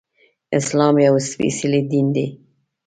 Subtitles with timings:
[0.59, 2.25] اسلام يو سپيڅلی دين دی